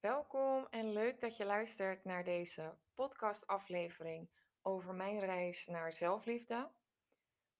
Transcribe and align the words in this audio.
Welkom 0.00 0.66
en 0.70 0.92
leuk 0.92 1.20
dat 1.20 1.36
je 1.36 1.44
luistert 1.44 2.04
naar 2.04 2.24
deze 2.24 2.74
podcastaflevering 2.94 4.28
over 4.62 4.94
mijn 4.94 5.20
reis 5.20 5.66
naar 5.66 5.92
zelfliefde. 5.92 6.70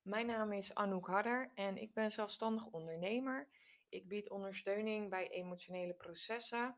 Mijn 0.02 0.26
naam 0.26 0.52
is 0.52 0.74
Anouk 0.74 1.06
Harder 1.06 1.50
en 1.54 1.76
ik 1.76 1.94
ben 1.94 2.10
zelfstandig 2.10 2.66
ondernemer. 2.66 3.48
Ik 3.88 4.08
bied 4.08 4.30
ondersteuning 4.30 5.10
bij 5.10 5.28
emotionele 5.28 5.94
processen 5.94 6.76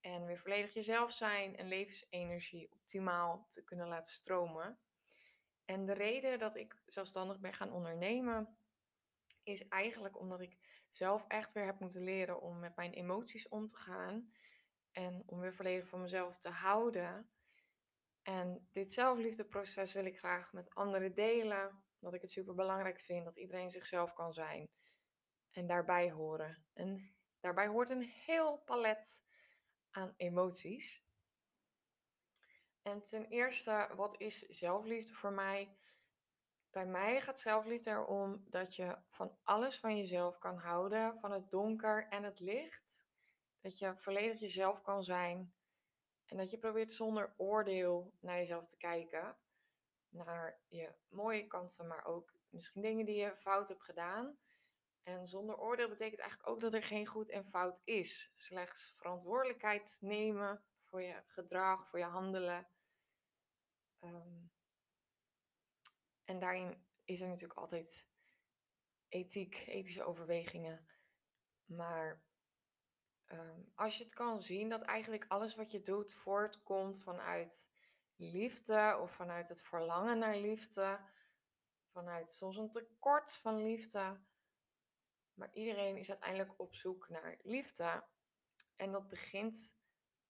en 0.00 0.26
weer 0.26 0.38
volledig 0.38 0.74
jezelf 0.74 1.12
zijn 1.12 1.56
en 1.56 1.68
levensenergie 1.68 2.72
optimaal 2.72 3.44
te 3.48 3.64
kunnen 3.64 3.88
laten 3.88 4.12
stromen. 4.12 4.78
En 5.64 5.84
de 5.84 5.92
reden 5.92 6.38
dat 6.38 6.56
ik 6.56 6.82
zelfstandig 6.86 7.38
ben 7.38 7.54
gaan 7.54 7.72
ondernemen 7.72 8.56
is 9.42 9.68
eigenlijk 9.68 10.18
omdat 10.18 10.40
ik 10.40 10.56
zelf 10.90 11.24
echt 11.28 11.52
weer 11.52 11.64
heb 11.64 11.80
moeten 11.80 12.04
leren 12.04 12.40
om 12.40 12.58
met 12.58 12.76
mijn 12.76 12.92
emoties 12.92 13.48
om 13.48 13.66
te 13.66 13.76
gaan 13.76 14.30
en 14.92 15.22
om 15.26 15.40
weer 15.40 15.54
volledig 15.54 15.88
van 15.88 16.00
mezelf 16.00 16.38
te 16.38 16.48
houden. 16.48 17.30
En 18.22 18.68
dit 18.72 18.92
zelfliefdeproces 18.92 19.92
wil 19.92 20.04
ik 20.04 20.18
graag 20.18 20.52
met 20.52 20.74
anderen 20.74 21.14
delen. 21.14 21.84
Omdat 21.98 22.14
ik 22.14 22.20
het 22.20 22.30
super 22.30 22.54
belangrijk 22.54 23.00
vind 23.00 23.24
dat 23.24 23.36
iedereen 23.36 23.70
zichzelf 23.70 24.12
kan 24.12 24.32
zijn. 24.32 24.70
En 25.50 25.66
daarbij 25.66 26.10
horen. 26.10 26.66
En 26.72 27.14
daarbij 27.40 27.66
hoort 27.66 27.90
een 27.90 28.02
heel 28.02 28.58
palet 28.58 29.24
aan 29.90 30.14
emoties. 30.16 31.04
En 32.82 33.02
ten 33.02 33.26
eerste, 33.26 33.90
wat 33.96 34.20
is 34.20 34.38
zelfliefde 34.38 35.12
voor 35.12 35.32
mij? 35.32 35.76
Bij 36.70 36.86
mij 36.86 37.20
gaat 37.20 37.40
zelfliefde 37.40 37.90
erom 37.90 38.44
dat 38.48 38.76
je 38.76 38.98
van 39.08 39.38
alles 39.42 39.78
van 39.78 39.96
jezelf 39.96 40.38
kan 40.38 40.56
houden, 40.56 41.18
van 41.18 41.32
het 41.32 41.50
donker 41.50 42.08
en 42.08 42.22
het 42.22 42.40
licht. 42.40 43.09
Dat 43.60 43.78
je 43.78 43.96
volledig 43.96 44.40
jezelf 44.40 44.82
kan 44.82 45.02
zijn. 45.02 45.54
En 46.26 46.36
dat 46.36 46.50
je 46.50 46.58
probeert 46.58 46.90
zonder 46.90 47.34
oordeel 47.36 48.14
naar 48.20 48.36
jezelf 48.36 48.66
te 48.66 48.76
kijken. 48.76 49.36
Naar 50.08 50.60
je 50.68 50.94
mooie 51.08 51.46
kanten, 51.46 51.86
maar 51.86 52.04
ook 52.04 52.34
misschien 52.48 52.82
dingen 52.82 53.06
die 53.06 53.16
je 53.16 53.36
fout 53.36 53.68
hebt 53.68 53.82
gedaan. 53.82 54.38
En 55.02 55.26
zonder 55.26 55.58
oordeel 55.58 55.88
betekent 55.88 56.20
eigenlijk 56.20 56.50
ook 56.50 56.60
dat 56.60 56.74
er 56.74 56.82
geen 56.82 57.06
goed 57.06 57.30
en 57.30 57.44
fout 57.44 57.80
is. 57.84 58.32
Slechts 58.34 58.92
verantwoordelijkheid 58.96 59.96
nemen 60.00 60.64
voor 60.82 61.02
je 61.02 61.22
gedrag, 61.26 61.88
voor 61.88 61.98
je 61.98 62.04
handelen. 62.04 62.68
Ehm, 63.98 64.46
en 66.24 66.38
daarin 66.38 66.86
is 67.04 67.20
er 67.20 67.28
natuurlijk 67.28 67.60
altijd 67.60 68.08
ethiek, 69.08 69.54
ethische 69.66 70.04
overwegingen. 70.04 70.86
Maar 71.64 72.22
Ehm, 73.30 73.60
als 73.74 73.98
je 73.98 74.04
het 74.04 74.14
kan 74.14 74.38
zien 74.38 74.68
dat 74.68 74.82
eigenlijk 74.82 75.24
alles 75.28 75.54
wat 75.54 75.70
je 75.70 75.82
doet 75.82 76.14
voortkomt 76.14 77.00
vanuit 77.00 77.70
liefde 78.16 78.98
of 79.00 79.10
vanuit 79.10 79.48
het 79.48 79.62
verlangen 79.62 80.18
naar 80.18 80.36
liefde, 80.36 81.00
vanuit 81.92 82.32
soms 82.32 82.56
een 82.56 82.70
tekort 82.70 83.36
van 83.36 83.62
liefde. 83.62 84.20
Maar 85.34 85.52
iedereen 85.52 85.96
is 85.96 86.10
uiteindelijk 86.10 86.58
op 86.58 86.74
zoek 86.74 87.08
naar 87.08 87.38
liefde. 87.42 88.04
En 88.76 88.92
dat 88.92 89.08
begint 89.08 89.76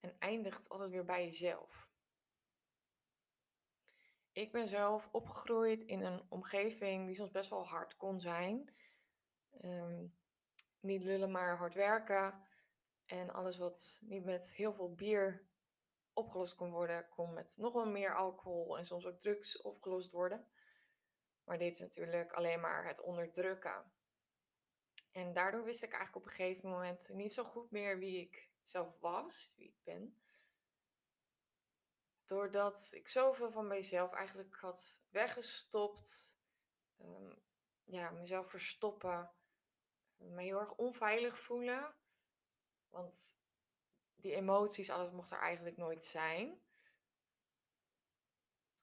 en 0.00 0.16
eindigt 0.18 0.68
altijd 0.68 0.90
weer 0.90 1.04
bij 1.04 1.24
jezelf. 1.24 1.88
Ik 4.32 4.52
ben 4.52 4.68
zelf 4.68 5.08
opgegroeid 5.12 5.82
in 5.82 6.04
een 6.04 6.22
omgeving 6.28 7.06
die 7.06 7.14
soms 7.14 7.30
best 7.30 7.50
wel 7.50 7.66
hard 7.66 7.96
kon 7.96 8.20
zijn. 8.20 8.74
Ehm, 9.50 10.06
niet 10.80 11.04
lullen, 11.04 11.30
maar 11.30 11.56
hard 11.56 11.74
werken. 11.74 12.48
En 13.10 13.30
alles 13.30 13.58
wat 13.58 14.00
niet 14.02 14.24
met 14.24 14.54
heel 14.54 14.72
veel 14.72 14.94
bier 14.94 15.46
opgelost 16.12 16.54
kon 16.54 16.70
worden, 16.70 17.08
kon 17.08 17.32
met 17.34 17.56
nog 17.58 17.72
wel 17.72 17.86
meer 17.86 18.16
alcohol 18.16 18.78
en 18.78 18.84
soms 18.84 19.06
ook 19.06 19.18
drugs 19.18 19.62
opgelost 19.62 20.12
worden. 20.12 20.48
Maar 21.44 21.58
dit 21.58 21.72
is 21.72 21.80
natuurlijk 21.80 22.32
alleen 22.32 22.60
maar 22.60 22.86
het 22.86 23.00
onderdrukken. 23.00 23.92
En 25.12 25.32
daardoor 25.32 25.64
wist 25.64 25.82
ik 25.82 25.92
eigenlijk 25.92 26.24
op 26.24 26.30
een 26.30 26.36
gegeven 26.36 26.68
moment 26.68 27.08
niet 27.08 27.32
zo 27.32 27.44
goed 27.44 27.70
meer 27.70 27.98
wie 27.98 28.20
ik 28.20 28.50
zelf 28.62 28.98
was, 29.00 29.52
wie 29.56 29.66
ik 29.66 29.82
ben. 29.84 30.20
Doordat 32.24 32.88
ik 32.92 33.08
zoveel 33.08 33.50
van 33.50 33.66
mezelf 33.66 34.12
eigenlijk 34.12 34.54
had 34.56 35.00
weggestopt, 35.08 36.38
ehm, 36.98 37.32
ja, 37.84 38.10
mezelf 38.10 38.50
verstoppen, 38.50 39.30
me 40.16 40.42
heel 40.42 40.60
erg 40.60 40.74
onveilig 40.74 41.38
voelen. 41.38 41.94
Want 42.90 43.38
die 44.14 44.34
emoties, 44.34 44.90
alles 44.90 45.10
mocht 45.10 45.30
er 45.30 45.40
eigenlijk 45.40 45.76
nooit 45.76 46.04
zijn. 46.04 46.60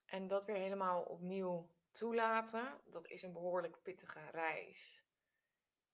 En 0.06 0.28
dat 0.28 0.46
weer 0.46 0.56
helemaal 0.56 1.04
opnieuw 1.04 1.70
toelaten, 1.92 2.82
dat 2.86 3.08
is 3.08 3.22
een 3.22 3.34
behoorlijk 3.34 3.82
pittige 3.82 4.30
reis. 4.32 5.06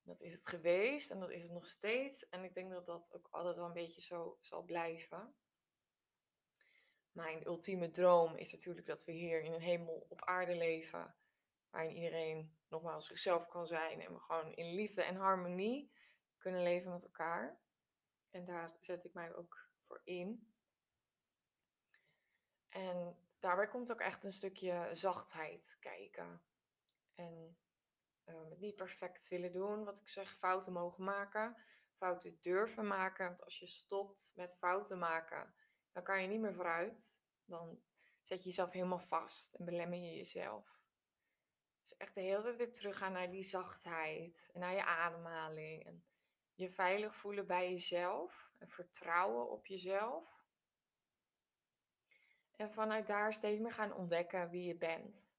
Dat 0.03 0.22
is 0.22 0.31
het 0.31 0.47
geweest 0.47 1.12
en 1.12 1.19
dat 1.19 1.29
is 1.29 1.44
het 1.44 1.51
nog 1.51 1.68
steeds. 1.68 2.29
En 2.29 2.44
ik 2.44 2.53
denk 2.53 2.72
dat 2.72 2.85
dat 2.85 3.13
ook 3.13 3.28
altijd 3.31 3.56
wel 3.56 3.66
een 3.66 3.74
beetje 3.74 4.01
zo 4.01 4.38
zal 4.40 4.63
blijven. 4.63 5.35
Mijn 7.12 7.45
ultieme 7.45 7.90
droom 7.90 8.35
is 8.35 8.51
natuurlijk 8.51 8.88
dat 8.88 9.06
we 9.06 9.12
hier 9.12 9.41
in 9.41 9.53
een 9.53 9.62
hemel 9.62 10.06
op 10.09 10.25
aarde 10.25 10.56
leven. 10.56 11.16
Waarin 11.69 11.95
iedereen 11.95 12.57
nogmaals 12.68 13.06
zichzelf 13.06 13.47
kan 13.47 13.68
zijn. 13.68 14.01
En 14.01 14.13
we 14.13 14.19
gewoon 14.19 14.53
in 14.53 14.74
liefde 14.74 15.03
en 15.03 15.16
harmonie 15.16 15.91
kunnen 16.38 16.63
leven 16.63 16.91
met 16.91 17.03
elkaar. 17.03 17.62
En 18.33 18.45
daar 18.45 18.75
zet 18.79 19.05
ik 19.05 19.13
mij 19.13 19.35
ook 19.35 19.69
voor 19.79 20.01
in. 20.03 20.53
En 22.69 23.17
daarbij 23.39 23.67
komt 23.67 23.91
ook 23.91 24.01
echt 24.01 24.23
een 24.23 24.31
stukje 24.31 24.89
zachtheid 24.91 25.77
kijken. 25.79 26.41
En 27.16 27.57
uh, 28.25 28.49
het 28.49 28.59
niet 28.59 28.75
perfect 28.75 29.27
willen 29.27 29.51
doen. 29.51 29.83
Wat 29.83 29.99
ik 29.99 30.07
zeg, 30.07 30.38
fouten 30.38 30.73
mogen 30.73 31.03
maken. 31.03 31.57
Fouten 31.95 32.38
durven 32.41 32.88
maken. 32.88 33.25
Want 33.25 33.44
als 33.44 33.59
je 33.59 33.67
stopt 33.67 34.31
met 34.35 34.57
fouten 34.57 35.00
maken, 35.00 35.53
dan 35.91 36.03
kan 36.03 36.21
je 36.21 36.27
niet 36.27 36.41
meer 36.41 36.53
vooruit. 36.53 37.23
Dan 37.45 37.81
zet 38.21 38.39
je 38.39 38.45
jezelf 38.45 38.71
helemaal 38.71 39.00
vast 39.00 39.53
en 39.53 39.65
belemmer 39.65 40.00
je 40.00 40.15
jezelf. 40.15 40.81
Dus 41.81 41.97
echt 41.97 42.15
de 42.15 42.21
hele 42.21 42.41
tijd 42.41 42.55
weer 42.55 42.71
teruggaan 42.71 43.11
naar 43.11 43.31
die 43.31 43.44
zachtheid. 43.44 44.50
En 44.53 44.59
naar 44.59 44.73
je 44.73 44.85
ademhaling. 44.85 45.85
En 45.85 46.05
je 46.53 46.69
veilig 46.69 47.16
voelen 47.16 47.47
bij 47.47 47.69
jezelf 47.69 48.52
en 48.59 48.69
vertrouwen 48.69 49.50
op 49.50 49.66
jezelf. 49.66 50.41
En 52.56 52.72
vanuit 52.72 53.08
daar 53.08 53.34
steeds 53.34 53.59
meer 53.59 53.74
gaan 53.74 53.94
ontdekken 53.94 54.50
wie 54.50 54.63
je 54.68 54.75
bent. 54.75 55.34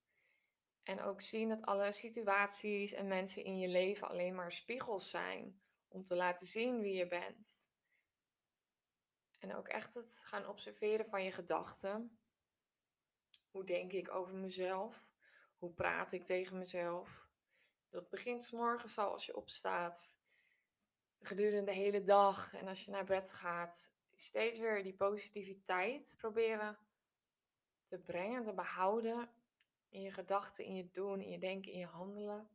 En 0.82 1.00
ook 1.00 1.20
zien 1.20 1.48
dat 1.48 1.62
alle 1.62 1.92
situaties 1.92 2.92
en 2.92 3.06
mensen 3.06 3.44
in 3.44 3.58
je 3.58 3.68
leven 3.68 4.08
alleen 4.08 4.34
maar 4.34 4.52
spiegels 4.52 5.10
zijn 5.10 5.60
om 5.88 6.04
te 6.04 6.14
laten 6.14 6.46
zien 6.46 6.80
wie 6.80 6.94
je 6.94 7.06
bent. 7.06 7.68
En 9.38 9.54
ook 9.54 9.68
echt 9.68 9.94
het 9.94 10.22
gaan 10.24 10.46
observeren 10.46 11.06
van 11.06 11.24
je 11.24 11.32
gedachten. 11.32 12.18
Hoe 13.50 13.64
denk 13.64 13.92
ik 13.92 14.10
over 14.10 14.34
mezelf? 14.34 15.06
Hoe 15.58 15.72
praat 15.72 16.12
ik 16.12 16.24
tegen 16.24 16.58
mezelf? 16.58 17.28
Dat 17.90 18.08
begint 18.08 18.52
morgens 18.52 18.98
al 18.98 19.12
als 19.12 19.26
je 19.26 19.36
opstaat 19.36 20.18
gedurende 21.26 21.64
de 21.64 21.78
hele 21.78 22.02
dag 22.02 22.54
en 22.54 22.68
als 22.68 22.84
je 22.84 22.90
naar 22.90 23.04
bed 23.04 23.32
gaat, 23.32 23.92
steeds 24.14 24.58
weer 24.58 24.82
die 24.82 24.94
positiviteit 24.94 26.14
proberen 26.18 26.78
te 27.84 27.98
brengen, 27.98 28.42
te 28.42 28.54
behouden 28.54 29.30
in 29.88 30.00
je 30.00 30.10
gedachten, 30.10 30.64
in 30.64 30.74
je 30.74 30.90
doen, 30.90 31.20
in 31.20 31.30
je 31.30 31.38
denken, 31.38 31.72
in 31.72 31.78
je 31.78 31.86
handelen. 31.86 32.48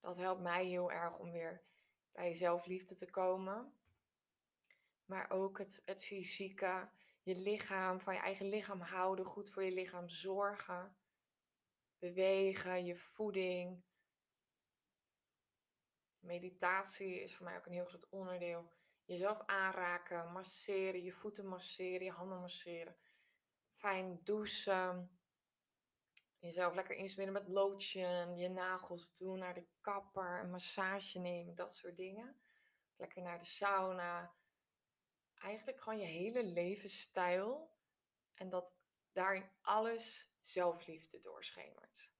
Dat 0.00 0.16
helpt 0.16 0.42
mij 0.42 0.66
heel 0.66 0.92
erg 0.92 1.18
om 1.18 1.32
weer 1.32 1.62
bij 2.12 2.34
zelfliefde 2.34 2.94
te 2.94 3.10
komen. 3.10 3.72
Maar 5.04 5.30
ook 5.30 5.58
het, 5.58 5.82
het 5.84 6.04
fysieke, 6.04 6.88
je 7.22 7.36
lichaam, 7.36 8.00
van 8.00 8.14
je 8.14 8.20
eigen 8.20 8.48
lichaam 8.48 8.80
houden, 8.80 9.24
goed 9.24 9.50
voor 9.50 9.64
je 9.64 9.72
lichaam 9.72 10.08
zorgen. 10.08 10.96
Bewegen, 11.98 12.84
je 12.84 12.96
voeding, 12.96 13.82
Meditatie 16.28 17.20
is 17.20 17.36
voor 17.36 17.44
mij 17.44 17.56
ook 17.56 17.66
een 17.66 17.72
heel 17.72 17.84
groot 17.84 18.08
onderdeel. 18.08 18.72
Jezelf 19.04 19.42
aanraken, 19.46 20.32
masseren, 20.32 21.02
je 21.02 21.12
voeten 21.12 21.46
masseren, 21.46 22.04
je 22.04 22.10
handen 22.10 22.40
masseren. 22.40 22.96
Fijn 23.70 24.20
douchen. 24.24 25.18
Jezelf 26.38 26.74
lekker 26.74 26.96
insmeren 26.96 27.32
met 27.32 27.48
lotion, 27.48 28.36
je 28.36 28.48
nagels 28.48 29.14
doen, 29.14 29.38
naar 29.38 29.54
de 29.54 29.66
kapper, 29.80 30.40
een 30.40 30.50
massage 30.50 31.18
nemen, 31.18 31.54
dat 31.54 31.74
soort 31.74 31.96
dingen. 31.96 32.40
Lekker 32.96 33.22
naar 33.22 33.38
de 33.38 33.44
sauna. 33.44 34.34
Eigenlijk 35.34 35.80
gewoon 35.80 35.98
je 35.98 36.06
hele 36.06 36.44
levensstijl. 36.44 37.76
En 38.34 38.48
dat 38.48 38.74
daarin 39.12 39.50
alles 39.60 40.32
zelfliefde 40.40 41.20
doorschemert. 41.20 42.12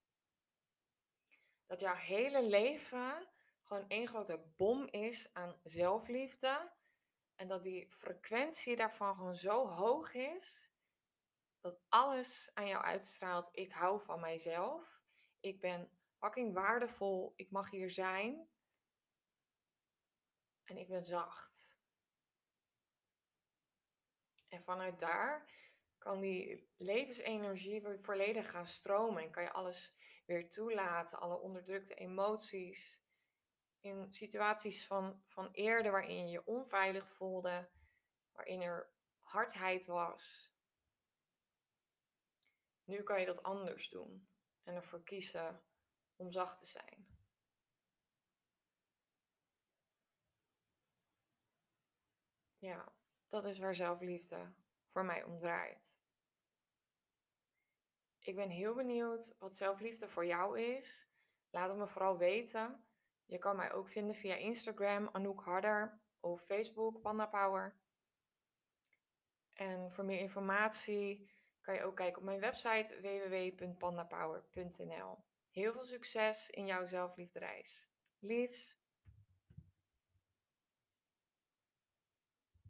Dat 1.67 1.81
jouw 1.81 1.95
hele 1.95 2.43
leven 2.43 3.29
gewoon 3.69 3.89
één 3.89 4.09
grote 4.09 4.45
bom 4.57 4.87
is 4.87 5.35
aan 5.35 5.61
zelfliefde. 5.63 6.73
En 7.35 7.49
dat 7.49 7.63
die 7.63 7.91
frequentie 7.91 8.77
daarvan 8.77 9.15
gewoon 9.15 9.37
zo 9.37 9.67
hoog 9.67 10.15
is, 10.15 10.73
dat 11.61 11.81
alles 11.89 12.51
aan 12.55 12.67
jou 12.67 12.85
uitstraalt. 12.85 13.49
Ik 13.53 13.73
hou 13.73 14.01
van 14.01 14.21
mijzelf. 14.21 15.03
Ik 15.41 15.61
ben 15.61 15.91
fucking 16.19 16.55
waardevol. 16.55 17.33
Ik 17.37 17.51
mag 17.51 17.71
hier 17.71 17.91
zijn. 17.91 18.49
En 20.65 20.77
ik 20.77 20.89
ben 20.89 21.05
zacht. 21.05 21.81
En 24.49 24.63
vanuit 24.63 24.99
daar 24.99 25.53
kan 25.99 26.21
die 26.21 26.71
levensenergie 26.77 27.83
volledig 28.01 28.51
gaan 28.51 28.67
stromen. 28.67 29.23
En 29.23 29.31
kan 29.31 29.43
je 29.43 29.53
alles 29.53 29.97
weer 30.27 30.49
toelaten. 30.49 31.19
Alle 31.19 31.41
onderdrukte 31.41 31.95
emoties. 31.95 33.07
In 33.81 34.13
situaties 34.13 34.87
van, 34.87 35.23
van 35.27 35.49
eerder 35.53 35.93
waarin 35.93 36.27
je 36.27 36.31
je 36.31 36.47
onveilig 36.47 37.09
voelde. 37.09 37.69
Waarin 38.33 38.61
er 38.61 38.91
hardheid 39.21 39.87
was. 39.87 40.53
Nu 42.85 43.03
kan 43.03 43.21
je 43.21 43.27
dat 43.27 43.43
anders 43.43 43.89
doen. 43.89 44.29
En 44.63 44.75
ervoor 44.75 45.03
kiezen 45.03 45.63
om 46.17 46.31
zacht 46.31 46.59
te 46.59 46.67
zijn. 46.67 47.07
Ja, 52.59 52.93
dat 53.29 53.45
is 53.45 53.59
waar 53.59 53.75
zelfliefde 53.75 54.53
voor 54.87 55.05
mij 55.05 55.23
om 55.23 55.39
draait. 55.39 55.99
Ik 58.19 58.35
ben 58.35 58.49
heel 58.49 58.75
benieuwd 58.75 59.35
wat 59.39 59.57
zelfliefde 59.57 60.09
voor 60.09 60.27
jou 60.27 60.61
is. 60.61 61.09
Laat 61.51 61.69
het 61.69 61.79
me 61.79 61.87
vooral 61.87 62.19
weten. 62.19 62.88
Je 63.29 63.39
kan 63.39 63.57
mij 63.57 63.73
ook 63.73 63.89
vinden 63.89 64.15
via 64.15 64.35
Instagram, 64.35 65.09
Anouk 65.13 65.41
Harder, 65.41 66.01
of 66.21 66.43
Facebook, 66.43 67.01
Panda 67.01 67.27
Power. 67.27 67.77
En 69.53 69.93
voor 69.93 70.05
meer 70.05 70.19
informatie 70.19 71.31
kan 71.61 71.75
je 71.75 71.83
ook 71.83 71.97
kijken 71.97 72.19
op 72.19 72.25
mijn 72.25 72.41
website 72.41 73.01
www.pandapower.nl. 73.01 75.25
Heel 75.51 75.73
veel 75.73 75.85
succes 75.85 76.51
in 76.51 76.67
jouw 76.67 76.87
zelfliefdereis. 76.87 77.89
Liefs! 78.19 78.79